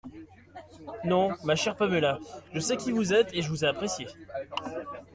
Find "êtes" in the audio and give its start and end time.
3.13-3.31